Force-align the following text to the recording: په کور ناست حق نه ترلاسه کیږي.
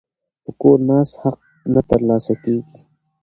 په 0.43 0.51
کور 0.61 0.79
ناست 0.89 1.13
حق 1.21 1.39
نه 1.73 1.81
ترلاسه 1.89 2.33
کیږي. 2.43 2.79